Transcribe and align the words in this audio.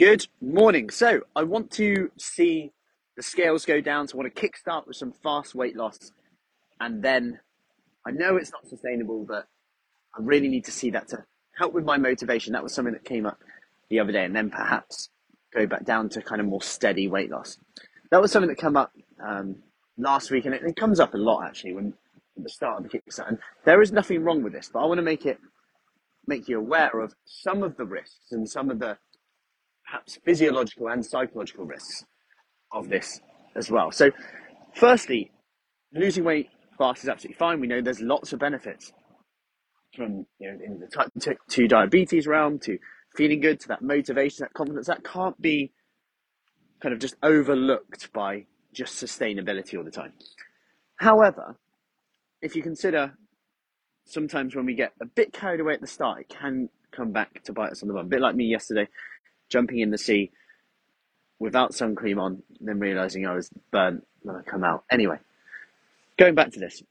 Good 0.00 0.28
morning. 0.40 0.88
So, 0.88 1.20
I 1.36 1.42
want 1.42 1.70
to 1.72 2.10
see 2.16 2.72
the 3.18 3.22
scales 3.22 3.66
go 3.66 3.82
down. 3.82 4.08
So, 4.08 4.14
I 4.14 4.22
want 4.22 4.34
to 4.34 4.48
kickstart 4.48 4.86
with 4.86 4.96
some 4.96 5.12
fast 5.12 5.54
weight 5.54 5.76
loss. 5.76 6.12
And 6.80 7.02
then 7.02 7.40
I 8.06 8.10
know 8.10 8.38
it's 8.38 8.50
not 8.50 8.66
sustainable, 8.66 9.26
but 9.28 9.46
I 10.16 10.22
really 10.22 10.48
need 10.48 10.64
to 10.64 10.70
see 10.70 10.88
that 10.92 11.08
to 11.08 11.26
help 11.58 11.74
with 11.74 11.84
my 11.84 11.98
motivation. 11.98 12.54
That 12.54 12.62
was 12.62 12.72
something 12.72 12.94
that 12.94 13.04
came 13.04 13.26
up 13.26 13.40
the 13.90 14.00
other 14.00 14.10
day. 14.10 14.24
And 14.24 14.34
then 14.34 14.48
perhaps 14.48 15.10
go 15.52 15.66
back 15.66 15.84
down 15.84 16.08
to 16.08 16.22
kind 16.22 16.40
of 16.40 16.46
more 16.46 16.62
steady 16.62 17.06
weight 17.06 17.30
loss. 17.30 17.58
That 18.10 18.22
was 18.22 18.32
something 18.32 18.48
that 18.48 18.56
came 18.56 18.78
up 18.78 18.94
um, 19.22 19.56
last 19.98 20.30
week. 20.30 20.46
And 20.46 20.54
it, 20.54 20.62
it, 20.62 20.76
comes 20.76 20.98
up 20.98 21.12
a 21.12 21.18
lot 21.18 21.44
actually 21.44 21.74
when 21.74 21.92
at 22.38 22.42
the 22.42 22.48
start 22.48 22.82
of 22.82 22.90
the 22.90 22.98
kickstart. 22.98 23.28
And 23.28 23.38
there 23.66 23.82
is 23.82 23.92
nothing 23.92 24.24
wrong 24.24 24.42
with 24.42 24.54
this, 24.54 24.70
but 24.72 24.80
I 24.80 24.86
want 24.86 24.96
to 24.96 25.02
make 25.02 25.26
it 25.26 25.38
make 26.26 26.48
you 26.48 26.58
aware 26.58 27.00
of 27.00 27.14
some 27.26 27.62
of 27.62 27.76
the 27.76 27.84
risks 27.84 28.32
and 28.32 28.48
some 28.48 28.70
of 28.70 28.78
the 28.78 28.96
perhaps 29.90 30.18
physiological 30.24 30.88
and 30.88 31.04
psychological 31.04 31.64
risks 31.64 32.04
of 32.72 32.88
this 32.88 33.20
as 33.56 33.70
well. 33.70 33.90
So, 33.90 34.10
firstly, 34.74 35.32
losing 35.92 36.24
weight 36.24 36.48
fast 36.78 37.02
is 37.02 37.08
absolutely 37.08 37.36
fine. 37.36 37.60
We 37.60 37.66
know 37.66 37.80
there's 37.80 38.00
lots 38.00 38.32
of 38.32 38.38
benefits 38.38 38.92
from 39.96 40.26
you 40.38 40.48
know 40.48 40.58
in 40.64 40.78
the 40.78 40.86
type 40.86 41.10
two 41.48 41.66
diabetes 41.66 42.26
realm 42.26 42.60
to 42.60 42.78
feeling 43.16 43.40
good 43.40 43.58
to 43.60 43.68
that 43.68 43.82
motivation, 43.82 44.44
that 44.44 44.54
confidence. 44.54 44.86
That 44.86 45.02
can't 45.02 45.40
be 45.40 45.72
kind 46.80 46.92
of 46.92 47.00
just 47.00 47.16
overlooked 47.22 48.12
by 48.12 48.46
just 48.72 49.02
sustainability 49.02 49.76
all 49.76 49.84
the 49.84 49.90
time. 49.90 50.12
However, 50.96 51.56
if 52.40 52.54
you 52.54 52.62
consider 52.62 53.14
sometimes 54.04 54.54
when 54.54 54.66
we 54.66 54.74
get 54.74 54.92
a 55.02 55.06
bit 55.06 55.32
carried 55.32 55.60
away 55.60 55.74
at 55.74 55.80
the 55.80 55.86
start, 55.86 56.20
it 56.20 56.28
can 56.28 56.68
come 56.92 57.10
back 57.10 57.42
to 57.44 57.52
bite 57.52 57.70
us 57.70 57.82
on 57.82 57.88
the 57.88 57.94
bum. 57.94 58.06
A 58.06 58.08
bit 58.08 58.20
like 58.20 58.36
me 58.36 58.44
yesterday 58.44 58.88
jumping 59.50 59.80
in 59.80 59.90
the 59.90 59.98
sea 59.98 60.30
without 61.38 61.74
sun 61.74 61.94
cream 61.94 62.18
on, 62.18 62.42
then 62.60 62.78
realizing 62.78 63.26
I 63.26 63.34
was 63.34 63.50
burnt 63.70 64.06
when 64.22 64.36
I 64.36 64.42
come 64.42 64.64
out. 64.64 64.84
Anyway, 64.90 65.18
going 66.18 66.34
back 66.34 66.52
to 66.52 66.60
this. 66.60 66.82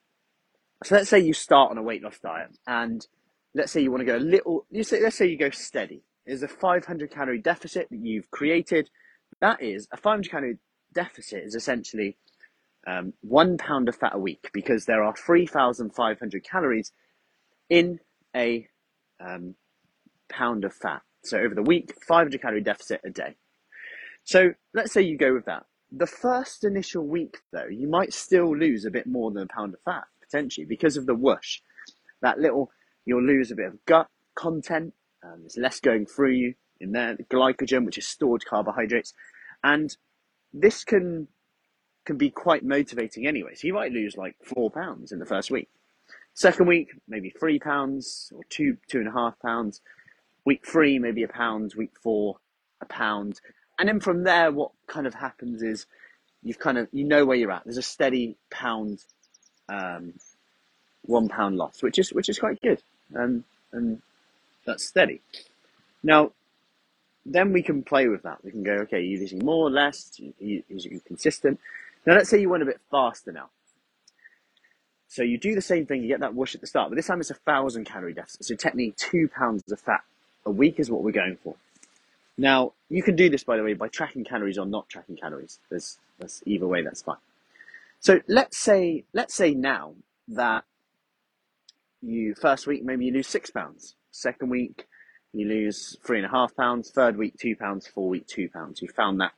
So 0.84 0.96
let's 0.96 1.10
say 1.10 1.20
you 1.20 1.34
start 1.34 1.72
on 1.72 1.78
a 1.78 1.84
weight 1.84 2.04
loss 2.04 2.20
diet 2.20 2.50
and 2.68 3.06
let's 3.54 3.72
say 3.72 3.82
you 3.82 3.92
want 3.92 4.02
to 4.02 4.06
go 4.06 4.18
a 4.18 4.20
little, 4.20 4.66
you 4.72 4.84
say, 4.84 5.02
let's 5.02 5.18
say 5.18 5.28
you 5.28 5.38
go 5.38 5.50
steady. 5.50 6.04
There's 6.26 6.44
a 6.44 6.48
500 6.48 7.12
calorie 7.12 7.42
deficit 7.42 7.88
that 7.90 8.00
you've 8.00 8.32
created. 8.32 8.90
That 9.42 9.62
is 9.62 9.88
a 9.92 9.98
500 9.98 10.30
calorie 10.30 10.58
deficit 10.94 11.44
is 11.44 11.56
essentially 11.56 12.18
um, 12.88 13.14
one 13.22 13.58
pound 13.58 13.90
of 13.90 13.96
fat 13.96 14.16
a 14.16 14.20
week 14.20 14.50
because 14.54 14.86
there 14.86 15.04
are 15.04 15.16
3,500 15.16 16.44
calories 16.44 16.92
in 17.70 18.00
a 18.36 18.68
um, 19.20 19.56
pound 20.30 20.66
of 20.66 20.74
fat. 20.74 21.02
So 21.24 21.38
over 21.38 21.56
the 21.56 21.64
week, 21.64 21.94
500 22.08 22.42
calorie 22.42 22.62
deficit 22.62 23.02
a 23.04 23.10
day. 23.10 23.36
So 24.24 24.54
let's 24.74 24.94
say 24.94 25.02
you 25.02 25.18
go 25.18 25.34
with 25.34 25.46
that. 25.46 25.66
The 25.92 26.08
first 26.08 26.64
initial 26.64 27.06
week, 27.06 27.38
though, 27.52 27.68
you 27.70 27.88
might 27.88 28.14
still 28.14 28.56
lose 28.56 28.86
a 28.86 28.92
bit 28.92 29.08
more 29.08 29.32
than 29.32 29.44
a 29.44 29.48
pound 29.48 29.74
of 29.74 29.82
fat, 29.82 30.04
potentially, 30.22 30.66
because 30.66 30.98
of 30.98 31.06
the 31.06 31.16
whoosh. 31.16 31.62
That 32.22 32.40
little, 32.40 32.72
you'll 33.06 33.26
lose 33.26 33.50
a 33.50 33.56
bit 33.56 33.68
of 33.68 33.86
gut 33.86 34.08
content, 34.36 34.94
um, 35.24 35.42
there's 35.42 35.58
less 35.58 35.80
going 35.80 36.06
through 36.06 36.32
you 36.32 36.54
in 36.80 36.92
there, 36.92 37.16
the 37.16 37.24
glycogen, 37.24 37.86
which 37.86 37.98
is 37.98 38.08
stored 38.08 38.46
carbohydrates. 38.46 39.14
And 39.64 39.96
this 40.54 40.84
can 40.84 41.28
can 42.06 42.18
be 42.18 42.30
quite 42.30 42.64
motivating 42.64 43.28
anyway. 43.28 43.54
So 43.54 43.68
you 43.68 43.74
might 43.74 43.92
lose 43.92 44.18
like 44.18 44.36
four 44.44 44.72
pounds 44.72 45.12
in 45.12 45.20
the 45.20 45.26
first 45.26 45.52
week. 45.52 45.70
Second 46.34 46.68
week, 46.68 46.90
maybe 47.08 47.30
three 47.30 47.60
pounds 47.60 48.32
or 48.34 48.42
two, 48.50 48.78
two 48.88 49.00
and 49.00 49.08
a 49.08 49.12
half 49.12 49.38
pounds. 49.40 49.82
Week 50.46 50.66
three, 50.66 51.00
maybe 51.00 51.24
a 51.24 51.28
pound. 51.28 51.74
Week 51.76 51.92
four, 52.02 52.38
a 52.82 52.86
pound. 52.86 53.42
And 53.78 53.88
then 53.88 54.00
from 54.00 54.24
there, 54.24 54.52
what 54.52 54.72
kind 54.88 55.08
of 55.08 55.14
happens 55.14 55.62
is 55.62 55.86
you've 56.44 56.60
kind 56.60 56.78
of, 56.78 56.88
you 56.92 57.04
know 57.04 57.26
where 57.26 57.38
you're 57.38 57.52
at. 57.52 57.64
There's 57.64 57.78
a 57.78 57.82
steady 57.82 58.36
pound, 58.50 59.04
um, 59.68 60.14
one 61.04 61.30
pound 61.30 61.58
loss, 61.58 61.82
which 61.82 62.00
is, 62.00 62.12
which 62.12 62.30
is 62.30 62.40
quite 62.40 62.62
good. 62.62 62.82
And, 63.14 63.44
and 63.72 64.02
that's 64.66 64.86
steady. 64.86 65.22
Now, 66.04 66.32
then 67.26 67.54
we 67.54 67.62
can 67.62 67.84
play 67.84 68.08
with 68.08 68.24
that. 68.24 68.44
We 68.44 68.52
can 68.52 68.64
go, 68.64 68.74
okay, 68.84 69.02
you're 69.02 69.22
using 69.22 69.40
more, 69.40 69.68
or 69.68 69.72
less, 69.72 70.12
you, 70.18 70.64
you, 70.68 71.02
consistent. 71.06 71.60
Now, 72.06 72.16
let's 72.16 72.30
say 72.30 72.40
you 72.40 72.50
went 72.50 72.64
a 72.64 72.66
bit 72.66 72.80
faster 72.90 73.32
now. 73.32 73.50
So 75.08 75.24
you 75.24 75.38
do 75.38 75.56
the 75.56 75.62
same 75.62 75.86
thing, 75.86 76.04
you 76.04 76.08
get 76.08 76.20
that 76.20 76.36
whoosh 76.36 76.54
at 76.54 76.62
the 76.62 76.68
start, 76.68 76.90
but 76.90 76.96
this 76.96 77.08
time 77.08 77.20
it's 77.20 77.32
a 77.32 77.36
thousand 77.36 77.86
calorie 77.86 78.14
deficit. 78.14 78.46
So 78.46 78.56
technically, 78.56 78.94
two 78.96 79.28
pounds 79.28 79.70
of 79.72 79.80
fat 79.80 80.02
a 80.50 80.52
week 80.52 80.80
is 80.80 80.92
what 80.92 81.04
we're 81.04 81.12
going 81.12 81.38
for. 81.44 81.56
Now, 82.38 82.74
you 82.90 83.04
can 83.04 83.16
do 83.16 83.30
this, 83.30 83.44
by 83.44 83.58
the 83.58 83.64
way, 83.64 83.74
by 83.74 83.88
tracking 83.88 84.24
calories 84.24 84.58
or 84.58 84.66
not 84.66 84.90
tracking 84.90 85.16
calories. 85.16 85.60
There's, 85.70 86.00
there's 86.18 86.42
either 86.46 86.68
way, 86.68 86.84
that's 86.84 87.02
fine. 87.02 87.18
So 88.00 88.22
let's 88.28 88.58
say, 88.58 89.04
let's 89.14 89.36
say 89.36 89.54
now 89.54 89.94
that 90.30 90.64
you 92.02 92.34
first 92.34 92.66
week 92.66 92.84
maybe 92.84 93.06
you 93.06 93.14
lose 93.14 93.28
six 93.28 93.50
pounds, 93.50 93.96
second 94.12 94.50
week 94.50 94.88
you 95.34 95.48
lose 95.48 95.98
three 96.04 96.18
and 96.18 96.26
a 96.26 96.30
half 96.30 96.56
pounds, 96.56 96.92
third 96.92 97.18
week 97.18 97.36
two 97.38 97.56
pounds, 97.56 97.88
four 97.88 98.08
week 98.08 98.26
two 98.26 98.50
pounds. 98.50 98.82
You 98.82 98.88
found 98.88 99.20
that 99.22 99.34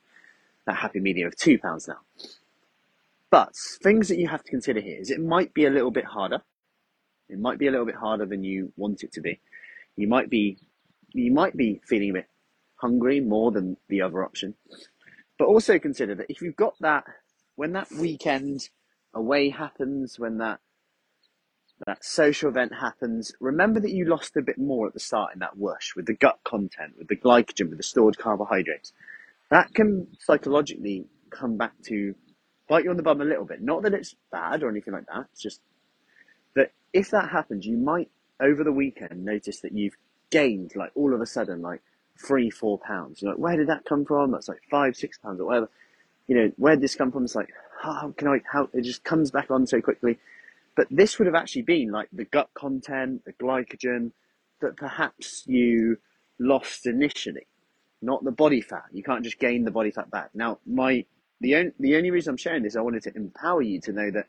that 0.66 0.76
happy 0.76 1.00
medium 1.00 1.26
of 1.26 1.36
two 1.36 1.58
pounds 1.58 1.88
now. 1.88 1.98
But 3.30 3.56
things 3.82 4.08
that 4.08 4.18
you 4.18 4.28
have 4.28 4.44
to 4.44 4.50
consider 4.50 4.80
here 4.80 4.98
is 5.00 5.10
it 5.10 5.20
might 5.20 5.52
be 5.54 5.66
a 5.66 5.70
little 5.70 5.90
bit 5.90 6.04
harder. 6.04 6.42
It 7.28 7.38
might 7.38 7.58
be 7.58 7.66
a 7.66 7.70
little 7.70 7.86
bit 7.86 7.96
harder 7.96 8.26
than 8.26 8.44
you 8.44 8.72
want 8.76 9.02
it 9.02 9.12
to 9.14 9.20
be. 9.20 9.40
You 9.96 10.06
might 10.06 10.30
be 10.30 10.58
you 11.14 11.32
might 11.32 11.56
be 11.56 11.80
feeling 11.86 12.10
a 12.10 12.14
bit 12.14 12.28
hungry 12.76 13.20
more 13.20 13.50
than 13.50 13.76
the 13.88 14.02
other 14.02 14.24
option. 14.24 14.54
But 15.38 15.46
also 15.46 15.78
consider 15.78 16.14
that 16.16 16.26
if 16.28 16.42
you've 16.42 16.56
got 16.56 16.74
that, 16.80 17.04
when 17.56 17.72
that 17.72 17.90
weekend 17.92 18.68
away 19.14 19.50
happens, 19.50 20.18
when 20.18 20.38
that 20.38 20.60
that 21.86 22.04
social 22.04 22.48
event 22.48 22.72
happens, 22.80 23.32
remember 23.40 23.80
that 23.80 23.90
you 23.90 24.04
lost 24.04 24.36
a 24.36 24.42
bit 24.42 24.56
more 24.56 24.86
at 24.86 24.94
the 24.94 25.00
start 25.00 25.32
in 25.34 25.40
that 25.40 25.56
whoosh 25.56 25.96
with 25.96 26.06
the 26.06 26.14
gut 26.14 26.38
content, 26.44 26.94
with 26.96 27.08
the 27.08 27.16
glycogen, 27.16 27.70
with 27.70 27.78
the 27.78 27.82
stored 27.82 28.16
carbohydrates. 28.18 28.92
That 29.50 29.74
can 29.74 30.06
psychologically 30.20 31.06
come 31.30 31.56
back 31.56 31.72
to 31.86 32.14
bite 32.68 32.84
you 32.84 32.90
on 32.90 32.96
the 32.96 33.02
bum 33.02 33.20
a 33.20 33.24
little 33.24 33.44
bit. 33.44 33.60
Not 33.60 33.82
that 33.82 33.94
it's 33.94 34.14
bad 34.30 34.62
or 34.62 34.70
anything 34.70 34.92
like 34.92 35.06
that. 35.06 35.26
It's 35.32 35.42
just 35.42 35.60
that 36.54 36.70
if 36.92 37.10
that 37.10 37.30
happens, 37.30 37.66
you 37.66 37.76
might 37.76 38.10
over 38.40 38.62
the 38.64 38.72
weekend 38.72 39.24
notice 39.24 39.60
that 39.60 39.72
you've 39.72 39.96
gained 40.32 40.72
like 40.74 40.90
all 40.96 41.14
of 41.14 41.20
a 41.20 41.26
sudden 41.26 41.62
like 41.62 41.80
three, 42.18 42.50
four 42.50 42.78
pounds. 42.78 43.22
You're 43.22 43.32
like, 43.32 43.38
where 43.38 43.56
did 43.56 43.68
that 43.68 43.84
come 43.84 44.04
from? 44.04 44.32
That's 44.32 44.48
like 44.48 44.62
five, 44.70 44.96
six 44.96 45.18
pounds 45.18 45.40
or 45.40 45.46
whatever. 45.46 45.70
You 46.26 46.36
know, 46.36 46.52
where 46.56 46.74
did 46.74 46.82
this 46.82 46.96
come 46.96 47.12
from? 47.12 47.24
It's 47.24 47.36
like, 47.36 47.50
how 47.80 48.14
can 48.16 48.28
I, 48.28 48.40
how, 48.50 48.68
it 48.72 48.82
just 48.82 49.04
comes 49.04 49.30
back 49.30 49.50
on 49.50 49.66
so 49.66 49.80
quickly. 49.80 50.18
But 50.74 50.86
this 50.90 51.18
would 51.18 51.26
have 51.26 51.34
actually 51.34 51.62
been 51.62 51.90
like 51.90 52.08
the 52.12 52.24
gut 52.24 52.50
content, 52.54 53.24
the 53.24 53.32
glycogen 53.34 54.12
that 54.60 54.76
perhaps 54.76 55.44
you 55.46 55.98
lost 56.38 56.86
initially, 56.86 57.46
not 58.00 58.24
the 58.24 58.30
body 58.30 58.62
fat. 58.62 58.84
You 58.92 59.02
can't 59.02 59.24
just 59.24 59.38
gain 59.38 59.64
the 59.64 59.70
body 59.70 59.90
fat 59.90 60.10
back. 60.10 60.30
Now, 60.32 60.58
my, 60.64 61.04
the 61.40 61.56
only, 61.56 61.72
the 61.78 61.96
only 61.96 62.10
reason 62.10 62.30
I'm 62.30 62.36
sharing 62.36 62.62
this, 62.62 62.76
I 62.76 62.80
wanted 62.80 63.02
to 63.02 63.16
empower 63.16 63.62
you 63.62 63.80
to 63.82 63.92
know 63.92 64.10
that 64.12 64.26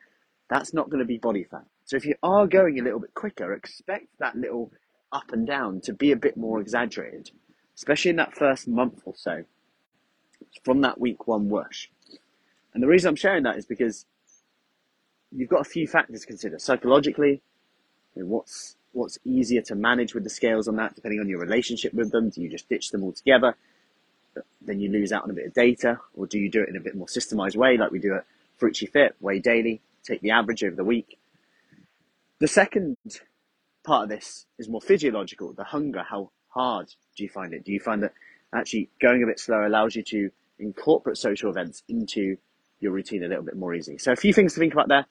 that's 0.49 0.73
not 0.73 0.89
going 0.89 0.99
to 0.99 1.05
be 1.05 1.17
body 1.17 1.45
fat. 1.45 1.65
So 1.85 1.95
if 1.95 2.05
you 2.05 2.15
are 2.23 2.47
going 2.47 2.79
a 2.79 2.83
little 2.83 2.99
bit 2.99 3.13
quicker, 3.13 3.53
expect 3.53 4.07
that 4.19 4.35
little 4.35 4.71
up 5.13 5.31
and 5.31 5.47
down 5.47 5.79
to 5.81 5.93
be 5.93 6.11
a 6.11 6.17
bit 6.17 6.35
more 6.35 6.59
exaggerated, 6.59 7.31
especially 7.75 8.09
in 8.09 8.17
that 8.17 8.35
first 8.35 8.67
month 8.67 9.01
or 9.05 9.13
so 9.15 9.45
from 10.63 10.81
that 10.81 10.99
week 10.99 11.27
one 11.27 11.49
whoosh. 11.49 11.87
And 12.73 12.81
the 12.81 12.87
reason 12.87 13.09
I'm 13.09 13.15
sharing 13.15 13.43
that 13.43 13.57
is 13.57 13.65
because 13.65 14.05
you've 15.31 15.49
got 15.49 15.61
a 15.61 15.69
few 15.69 15.87
factors 15.87 16.21
to 16.21 16.27
consider. 16.27 16.59
Psychologically, 16.59 17.41
you 18.15 18.23
know, 18.23 18.27
what's 18.27 18.75
what's 18.91 19.17
easier 19.25 19.61
to 19.61 19.73
manage 19.73 20.13
with 20.13 20.23
the 20.23 20.29
scales 20.29 20.67
on 20.67 20.75
that, 20.75 20.95
depending 20.95 21.19
on 21.19 21.27
your 21.27 21.39
relationship 21.39 21.93
with 21.93 22.11
them. 22.11 22.29
Do 22.29 22.41
you 22.41 22.49
just 22.49 22.69
ditch 22.69 22.91
them 22.91 23.03
altogether? 23.03 23.55
Then 24.61 24.79
you 24.79 24.89
lose 24.89 25.11
out 25.11 25.23
on 25.23 25.31
a 25.31 25.33
bit 25.33 25.47
of 25.47 25.53
data, 25.53 25.99
or 26.15 26.27
do 26.27 26.37
you 26.39 26.49
do 26.49 26.61
it 26.61 26.69
in 26.69 26.75
a 26.75 26.79
bit 26.79 26.95
more 26.95 27.07
systemized 27.07 27.55
way, 27.55 27.77
like 27.77 27.91
we 27.91 27.99
do 27.99 28.13
at 28.15 28.25
FruciFit, 28.61 29.13
weigh 29.19 29.39
daily, 29.39 29.81
take 30.03 30.21
the 30.21 30.31
average 30.31 30.63
over 30.63 30.75
the 30.75 30.83
week? 30.83 31.17
The 32.39 32.47
second 32.47 32.97
part 33.83 34.03
of 34.03 34.09
this 34.09 34.45
is 34.57 34.69
more 34.69 34.81
physiological. 34.81 35.53
The 35.53 35.63
hunger, 35.63 36.03
how 36.07 36.31
hard 36.49 36.87
do 37.17 37.23
you 37.23 37.29
find 37.29 37.53
it? 37.53 37.65
Do 37.65 37.71
you 37.71 37.79
find 37.79 38.03
that 38.03 38.13
actually 38.53 38.89
going 39.01 39.23
a 39.23 39.27
bit 39.27 39.39
slower 39.39 39.65
allows 39.65 39.95
you 39.95 40.03
to 40.03 40.29
incorporate 40.59 41.17
social 41.17 41.49
events 41.49 41.83
into 41.89 42.37
your 42.79 42.91
routine 42.91 43.23
a 43.23 43.27
little 43.27 43.43
bit 43.43 43.55
more 43.55 43.73
easily? 43.73 43.97
So 43.97 44.11
a 44.11 44.15
few 44.15 44.33
things 44.33 44.53
to 44.53 44.59
think 44.59 44.73
about 44.73 44.87
there. 44.87 45.05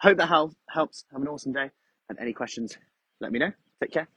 Hope 0.00 0.18
that 0.18 0.28
helps. 0.28 1.04
Have 1.12 1.22
an 1.22 1.28
awesome 1.28 1.52
day. 1.52 1.70
And 2.08 2.18
any 2.18 2.32
questions, 2.32 2.76
let 3.20 3.32
me 3.32 3.38
know. 3.38 3.52
Take 3.80 3.92
care. 3.92 4.08